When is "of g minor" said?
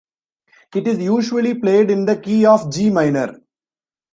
2.47-3.39